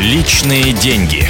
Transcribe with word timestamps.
Личные 0.00 0.72
деньги. 0.72 1.28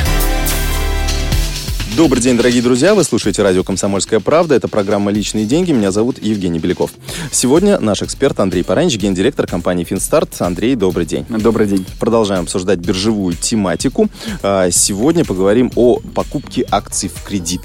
Добрый 1.97 2.23
день, 2.23 2.37
дорогие 2.37 2.63
друзья. 2.63 2.95
Вы 2.95 3.03
слушаете 3.03 3.43
радио 3.43 3.65
«Комсомольская 3.65 4.21
правда». 4.21 4.55
Это 4.55 4.69
программа 4.69 5.11
«Личные 5.11 5.45
деньги». 5.45 5.73
Меня 5.73 5.91
зовут 5.91 6.23
Евгений 6.23 6.61
Беляков. 6.61 6.93
Сегодня 7.33 7.81
наш 7.81 8.01
эксперт 8.03 8.39
Андрей 8.39 8.63
Паранич, 8.63 8.97
гендиректор 8.97 9.49
компании 9.49 9.83
«Финстарт». 9.83 10.41
Андрей, 10.41 10.77
добрый 10.77 11.05
день. 11.05 11.27
Добрый 11.29 11.67
день. 11.67 11.85
Продолжаем 11.99 12.45
обсуждать 12.45 12.79
биржевую 12.79 13.35
тематику. 13.35 14.09
А, 14.45 14.71
сегодня 14.71 15.25
поговорим 15.25 15.73
о 15.75 15.99
покупке 16.15 16.65
акций 16.71 17.09
в 17.09 17.25
кредит. 17.25 17.63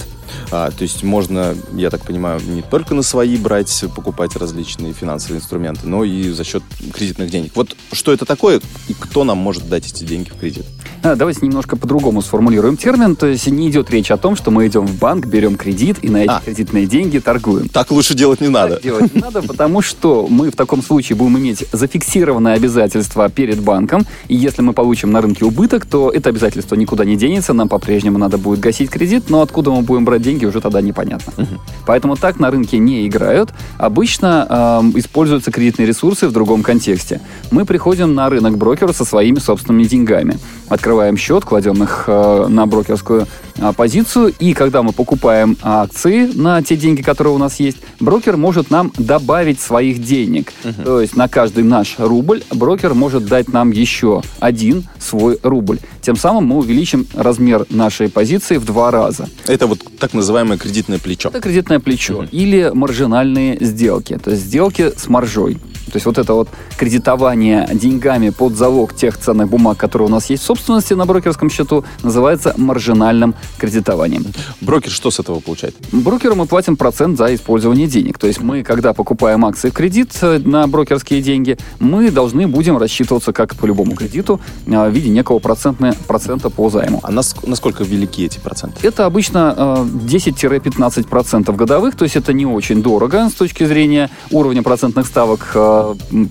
А, 0.51 0.71
то 0.71 0.81
есть 0.81 1.03
можно, 1.03 1.55
я 1.73 1.91
так 1.91 2.03
понимаю, 2.03 2.41
не 2.41 2.63
только 2.63 2.95
на 2.95 3.03
свои 3.03 3.37
брать, 3.37 3.85
покупать 3.95 4.35
различные 4.35 4.93
финансовые 4.93 5.39
инструменты, 5.39 5.87
но 5.87 6.03
и 6.03 6.29
за 6.29 6.43
счет 6.43 6.63
кредитных 6.93 7.29
денег. 7.29 7.51
Вот 7.55 7.75
что 7.91 8.11
это 8.11 8.25
такое 8.25 8.59
и 8.87 8.93
кто 8.93 9.23
нам 9.23 9.37
может 9.37 9.69
дать 9.69 9.87
эти 9.87 10.03
деньги 10.03 10.29
в 10.29 10.39
кредит? 10.39 10.65
А, 11.05 11.15
давайте 11.15 11.45
немножко 11.45 11.75
по-другому 11.75 12.23
сформулируем 12.23 12.77
термин. 12.77 13.15
То 13.15 13.27
есть 13.27 13.45
не 13.45 13.69
идет 13.69 13.91
речь 13.91 14.09
о 14.09 14.17
том, 14.17 14.35
что 14.35 14.49
мы 14.49 14.65
идем 14.65 14.87
в 14.87 14.97
банк, 14.97 15.27
берем 15.27 15.55
кредит 15.55 15.97
и 16.01 16.09
на 16.09 16.17
эти 16.17 16.29
а. 16.29 16.41
кредитные 16.43 16.87
деньги 16.87 17.19
торгуем. 17.19 17.69
Так 17.69 17.91
лучше 17.91 18.15
делать 18.15 18.41
не 18.41 18.47
надо. 18.47 18.75
Так 18.75 18.83
делать 18.83 19.13
не 19.13 19.21
надо, 19.21 19.43
потому 19.43 19.83
что 19.83 20.25
мы 20.27 20.49
в 20.49 20.55
таком 20.55 20.81
случае 20.81 21.15
будем 21.15 21.37
иметь 21.37 21.63
зафиксированное 21.71 22.55
обязательство 22.55 23.29
перед 23.29 23.61
банком, 23.61 24.03
и 24.27 24.35
если 24.35 24.63
мы 24.63 24.73
получим 24.73 25.11
на 25.11 25.21
рынке 25.21 25.45
убыток, 25.45 25.85
то 25.85 26.09
это 26.09 26.29
обязательство 26.29 26.73
никуда 26.73 27.05
не 27.05 27.15
денется, 27.15 27.53
нам 27.53 27.69
по-прежнему 27.69 28.17
надо 28.17 28.39
будет 28.39 28.59
гасить 28.59 28.89
кредит, 28.89 29.25
но 29.29 29.41
откуда 29.41 29.69
мы 29.69 29.83
будем 29.83 30.05
брать 30.05 30.23
деньги, 30.23 30.45
уже 30.45 30.59
тогда 30.59 30.81
непонятно. 30.81 31.33
Угу. 31.37 31.61
Поэтому 31.85 32.15
так 32.15 32.39
на 32.39 32.49
рынке 32.49 32.79
не 32.79 33.05
играют. 33.07 33.53
Обычно 33.77 34.81
э, 34.95 34.97
используются 34.97 35.51
кредитные 35.51 35.87
ресурсы 35.87 36.27
в 36.27 36.31
другом 36.31 36.63
контексте. 36.63 37.21
Мы 37.51 37.65
приходим 37.65 38.15
на 38.15 38.27
рынок 38.27 38.57
брокера 38.57 38.91
со 38.91 39.05
своими 39.05 39.37
собственными 39.37 39.83
деньгами. 39.83 40.39
Открываем 40.67 40.94
счет, 41.17 41.45
кладем 41.45 41.83
их 41.83 42.05
э, 42.07 42.47
на 42.47 42.65
брокерскую 42.65 43.27
э, 43.57 43.73
позицию, 43.75 44.33
и 44.39 44.53
когда 44.53 44.83
мы 44.83 44.91
покупаем 44.91 45.57
акции 45.61 46.31
на 46.33 46.61
те 46.61 46.75
деньги, 46.75 47.01
которые 47.01 47.33
у 47.33 47.37
нас 47.37 47.59
есть, 47.59 47.77
брокер 47.99 48.37
может 48.37 48.69
нам 48.69 48.91
добавить 48.97 49.59
своих 49.59 50.03
денег. 50.03 50.53
Угу. 50.63 50.83
То 50.83 51.01
есть 51.01 51.15
на 51.15 51.27
каждый 51.27 51.63
наш 51.63 51.95
рубль 51.97 52.43
брокер 52.51 52.93
может 52.93 53.25
дать 53.25 53.51
нам 53.51 53.71
еще 53.71 54.21
один 54.39 54.83
свой 54.99 55.39
рубль. 55.43 55.79
Тем 56.01 56.15
самым 56.15 56.45
мы 56.45 56.57
увеличим 56.57 57.07
размер 57.13 57.65
нашей 57.69 58.09
позиции 58.09 58.57
в 58.57 58.65
два 58.65 58.91
раза. 58.91 59.27
Это 59.47 59.67
вот 59.67 59.79
так 59.99 60.13
называемое 60.13 60.57
кредитное 60.57 60.99
плечо. 60.99 61.29
Это 61.29 61.41
кредитное 61.41 61.79
плечо. 61.79 62.19
Угу. 62.19 62.27
Или 62.31 62.71
маржинальные 62.73 63.57
сделки. 63.59 64.17
То 64.23 64.31
есть 64.31 64.43
сделки 64.43 64.91
с 64.95 65.07
маржой. 65.07 65.57
То 65.95 65.97
есть 65.97 66.05
вот 66.07 66.17
это 66.17 66.33
вот 66.33 66.49
кредитование 66.77 67.69
деньгами 67.71 68.29
под 68.29 68.57
залог 68.57 68.93
тех 68.93 69.17
ценных 69.17 69.47
бумаг, 69.47 69.77
которые 69.77 70.09
у 70.09 70.11
нас 70.11 70.29
есть 70.29 70.43
в 70.43 70.45
собственности 70.45 70.93
на 70.93 71.05
брокерском 71.05 71.49
счету, 71.49 71.85
называется 72.03 72.53
маржинальным 72.57 73.33
кредитованием. 73.57 74.25
Брокер 74.59 74.91
что 74.91 75.09
с 75.09 75.21
этого 75.21 75.39
получает? 75.39 75.73
Брокеру 75.93 76.35
мы 76.35 76.47
платим 76.47 76.75
процент 76.75 77.17
за 77.17 77.33
использование 77.33 77.87
денег. 77.87 78.17
То 78.17 78.27
есть 78.27 78.41
мы, 78.41 78.61
когда 78.63 78.91
покупаем 78.91 79.45
акции 79.45 79.69
в 79.69 79.73
кредит 79.73 80.11
э, 80.21 80.39
на 80.39 80.67
брокерские 80.67 81.21
деньги, 81.21 81.57
мы 81.79 82.11
должны 82.11 82.45
будем 82.45 82.77
рассчитываться 82.77 83.31
как 83.31 83.55
по 83.55 83.65
любому 83.65 83.95
кредиту 83.95 84.41
э, 84.65 84.89
в 84.89 84.91
виде 84.91 85.09
некого 85.09 85.39
процентного, 85.39 85.95
процента 86.07 86.49
по 86.49 86.69
займу. 86.69 86.99
А 87.03 87.11
насколько 87.11 87.85
велики 87.85 88.25
эти 88.25 88.39
проценты? 88.39 88.85
Это 88.85 89.05
обычно 89.05 89.87
10-15% 90.05 91.45
э, 91.49 91.55
годовых, 91.55 91.95
то 91.95 92.03
есть 92.03 92.17
это 92.17 92.33
не 92.33 92.45
очень 92.45 92.83
дорого 92.83 93.29
с 93.29 93.33
точки 93.33 93.63
зрения 93.63 94.09
уровня 94.29 94.61
процентных 94.61 95.07
ставок 95.07 95.55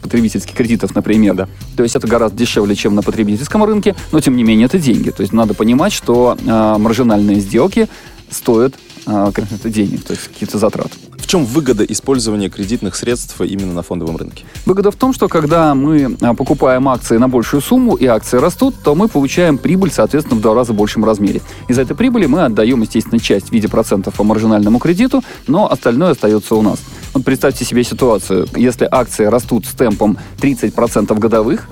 потребительских 0.02 0.54
кредитов, 0.54 0.94
например. 0.94 1.34
Да. 1.34 1.48
То 1.76 1.82
есть 1.82 1.94
это 1.96 2.06
гораздо 2.06 2.36
дешевле, 2.36 2.74
чем 2.74 2.94
на 2.94 3.02
потребительском 3.02 3.62
рынке, 3.64 3.94
но 4.12 4.20
тем 4.20 4.36
не 4.36 4.42
менее 4.42 4.66
это 4.66 4.78
деньги. 4.78 5.10
То 5.10 5.22
есть 5.22 5.32
надо 5.32 5.54
понимать, 5.54 5.92
что 5.92 6.36
э, 6.40 6.78
маржинальные 6.78 7.40
сделки 7.40 7.88
стоят 8.30 8.74
э, 9.06 9.30
каких-то 9.32 9.70
денег, 9.70 10.04
то 10.04 10.12
есть 10.12 10.28
какие-то 10.28 10.58
затраты. 10.58 10.96
В 11.18 11.26
чем 11.26 11.46
выгода 11.46 11.84
использования 11.84 12.50
кредитных 12.50 12.94
средств 12.94 13.40
именно 13.40 13.72
на 13.72 13.82
фондовом 13.82 14.18
рынке? 14.18 14.44
Выгода 14.66 14.90
в 14.90 14.96
том, 14.96 15.14
что 15.14 15.26
когда 15.26 15.74
мы 15.74 16.16
покупаем 16.36 16.86
акции 16.86 17.16
на 17.16 17.28
большую 17.28 17.62
сумму 17.62 17.94
и 17.94 18.04
акции 18.04 18.36
растут, 18.36 18.74
то 18.84 18.94
мы 18.94 19.08
получаем 19.08 19.56
прибыль, 19.56 19.90
соответственно, 19.90 20.38
в 20.38 20.42
два 20.42 20.54
раза 20.54 20.74
большем 20.74 21.02
размере. 21.02 21.40
Из 21.68 21.78
этой 21.78 21.96
прибыли 21.96 22.26
мы 22.26 22.44
отдаем, 22.44 22.82
естественно, 22.82 23.18
часть 23.18 23.48
в 23.48 23.52
виде 23.52 23.68
процентов 23.68 24.14
по 24.14 24.22
маржинальному 24.22 24.78
кредиту, 24.78 25.24
но 25.46 25.70
остальное 25.70 26.10
остается 26.10 26.56
у 26.56 26.62
нас. 26.62 26.78
Представьте 27.22 27.64
себе 27.64 27.84
ситуацию, 27.84 28.46
если 28.56 28.88
акции 28.90 29.26
растут 29.26 29.66
с 29.66 29.72
темпом 29.72 30.18
30% 30.40 31.16
годовых, 31.18 31.68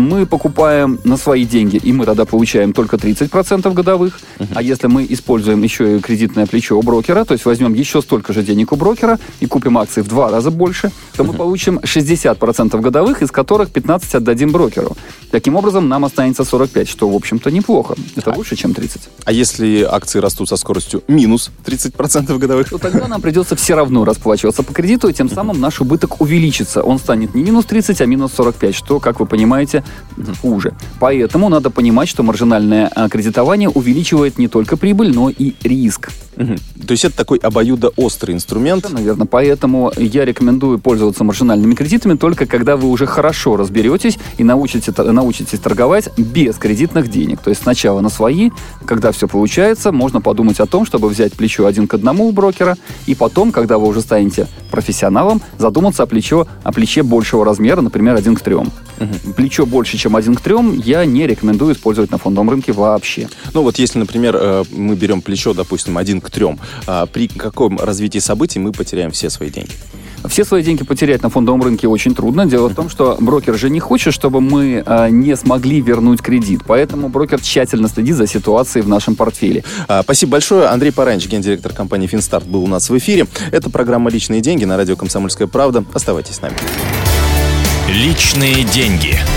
мы 0.00 0.26
покупаем 0.26 0.98
на 1.04 1.16
свои 1.16 1.44
деньги, 1.44 1.76
и 1.76 1.92
мы 1.92 2.04
тогда 2.06 2.24
получаем 2.24 2.72
только 2.72 2.96
30% 2.96 3.72
годовых. 3.72 4.18
Uh-huh. 4.38 4.46
А 4.54 4.62
если 4.62 4.86
мы 4.86 5.06
используем 5.08 5.62
еще 5.62 5.96
и 5.96 6.00
кредитное 6.00 6.46
плечо 6.46 6.78
у 6.78 6.82
брокера, 6.82 7.24
то 7.24 7.32
есть 7.32 7.44
возьмем 7.44 7.74
еще 7.74 8.02
столько 8.02 8.32
же 8.32 8.42
денег 8.42 8.72
у 8.72 8.76
брокера 8.76 9.18
и 9.40 9.46
купим 9.46 9.78
акции 9.78 10.02
в 10.02 10.08
два 10.08 10.30
раза 10.30 10.50
больше, 10.50 10.90
то 11.16 11.22
uh-huh. 11.22 11.26
мы 11.26 11.32
получим 11.34 11.78
60% 11.78 12.80
годовых, 12.80 13.22
из 13.22 13.30
которых 13.30 13.70
15 13.70 14.14
отдадим 14.16 14.52
брокеру. 14.52 14.96
Таким 15.30 15.56
образом, 15.56 15.88
нам 15.88 16.04
останется 16.04 16.44
45, 16.44 16.88
что, 16.88 17.08
в 17.08 17.14
общем-то, 17.14 17.50
неплохо. 17.50 17.94
Это 18.16 18.32
а, 18.32 18.36
лучше, 18.36 18.56
чем 18.56 18.74
30. 18.74 19.02
А 19.24 19.32
если 19.32 19.82
акции 19.82 20.20
растут 20.20 20.48
со 20.48 20.56
скоростью 20.56 21.02
минус 21.08 21.50
30% 21.64 22.38
годовых? 22.38 22.68
То 22.68 22.78
тогда 22.78 23.08
нам 23.08 23.20
придется 23.20 23.56
все 23.56 23.74
равно 23.74 24.04
расплачиваться 24.04 24.62
по 24.62 24.72
кредиту, 24.72 25.08
и 25.08 25.12
тем 25.12 25.28
самым 25.28 25.60
наш 25.60 25.80
убыток 25.80 26.20
увеличится. 26.20 26.82
Он 26.82 26.98
станет 26.98 27.34
не 27.34 27.42
минус 27.42 27.64
30, 27.66 28.00
а 28.00 28.06
минус 28.06 28.32
45, 28.34 28.74
что, 28.74 29.00
как 29.00 29.20
вы 29.20 29.26
понимаете, 29.26 29.83
хуже. 30.40 30.74
Поэтому 31.00 31.48
надо 31.48 31.70
понимать, 31.70 32.08
что 32.08 32.22
маржинальное 32.22 32.90
кредитование 33.10 33.68
увеличивает 33.68 34.38
не 34.38 34.48
только 34.48 34.76
прибыль, 34.76 35.12
но 35.14 35.30
и 35.30 35.54
риск. 35.62 36.10
Угу. 36.36 36.56
То 36.86 36.92
есть 36.92 37.04
это 37.04 37.16
такой 37.16 37.38
обоюдоострый 37.38 38.34
инструмент. 38.34 38.90
Наверное, 38.90 39.26
поэтому 39.26 39.92
я 39.96 40.24
рекомендую 40.24 40.78
пользоваться 40.78 41.24
маржинальными 41.24 41.74
кредитами 41.74 42.16
только 42.16 42.46
когда 42.46 42.76
вы 42.76 42.88
уже 42.88 43.06
хорошо 43.06 43.56
разберетесь 43.56 44.18
и 44.38 44.44
научитесь, 44.44 44.94
научитесь 44.96 45.58
торговать 45.58 46.08
без 46.18 46.56
кредитных 46.56 47.10
денег. 47.10 47.40
То 47.40 47.50
есть 47.50 47.62
сначала 47.62 48.00
на 48.00 48.08
свои, 48.08 48.50
когда 48.84 49.12
все 49.12 49.28
получается, 49.28 49.92
можно 49.92 50.20
подумать 50.20 50.60
о 50.60 50.66
том, 50.66 50.86
чтобы 50.86 51.08
взять 51.08 51.32
плечо 51.34 51.66
один 51.66 51.86
к 51.86 51.94
одному 51.94 52.28
у 52.28 52.32
брокера, 52.32 52.76
и 53.06 53.14
потом, 53.14 53.52
когда 53.52 53.78
вы 53.78 53.86
уже 53.86 54.00
станете 54.00 54.46
профессионалом, 54.70 55.42
задуматься 55.58 56.02
о, 56.02 56.06
плечо, 56.06 56.46
о 56.62 56.72
плече 56.72 57.02
большего 57.02 57.44
размера, 57.44 57.80
например, 57.80 58.14
один 58.14 58.34
к 58.34 58.40
трем. 58.40 58.70
Угу. 58.98 59.34
Плечо 59.34 59.66
больше, 59.66 59.96
чем 59.96 60.16
один 60.16 60.34
к 60.34 60.40
трем, 60.40 60.78
я 60.78 61.04
не 61.04 61.26
рекомендую 61.26 61.74
использовать 61.74 62.10
на 62.10 62.18
фондовом 62.18 62.50
рынке 62.50 62.72
вообще. 62.72 63.28
Ну 63.52 63.62
вот 63.62 63.78
если, 63.78 63.98
например, 63.98 64.36
э, 64.38 64.64
мы 64.70 64.94
берем 64.94 65.22
плечо, 65.22 65.54
допустим, 65.54 65.98
один 65.98 66.20
к 66.20 66.30
трем, 66.30 66.58
а 66.86 67.06
при 67.06 67.28
каком 67.28 67.78
развитии 67.78 68.18
событий 68.18 68.58
мы 68.58 68.72
потеряем 68.72 69.10
все 69.10 69.30
свои 69.30 69.50
деньги? 69.50 69.72
Все 70.26 70.44
свои 70.44 70.62
деньги 70.62 70.84
потерять 70.84 71.22
на 71.22 71.28
фондовом 71.28 71.62
рынке 71.62 71.86
очень 71.86 72.14
трудно. 72.14 72.46
Дело 72.46 72.68
в 72.68 72.74
том, 72.74 72.88
что 72.88 73.16
брокер 73.20 73.58
же 73.58 73.68
не 73.68 73.78
хочет, 73.78 74.14
чтобы 74.14 74.40
мы 74.40 74.82
э, 74.84 75.08
не 75.10 75.36
смогли 75.36 75.82
вернуть 75.82 76.22
кредит. 76.22 76.62
Поэтому 76.66 77.08
брокер 77.08 77.40
тщательно 77.40 77.88
следит 77.88 78.16
за 78.16 78.26
ситуацией 78.26 78.82
в 78.82 78.88
нашем 78.88 79.16
портфеле. 79.16 79.64
А, 79.86 80.02
спасибо 80.02 80.32
большое. 80.32 80.66
Андрей 80.68 80.92
Паранч, 80.92 81.26
гендиректор 81.26 81.72
компании 81.72 82.06
«Финстарт», 82.06 82.46
был 82.46 82.64
у 82.64 82.68
нас 82.68 82.88
в 82.88 82.96
эфире. 82.96 83.26
Это 83.52 83.68
программа 83.68 84.10
«Личные 84.10 84.40
деньги» 84.40 84.64
на 84.64 84.78
радио 84.78 84.96
«Комсомольская 84.96 85.46
правда». 85.46 85.84
Оставайтесь 85.92 86.36
с 86.36 86.40
нами. 86.40 86.56
Личные 87.88 88.64
деньги. 88.64 89.33